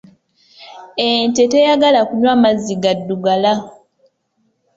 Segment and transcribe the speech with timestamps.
[1.07, 3.53] Ente teyagala kunywa mazzi gaddugala.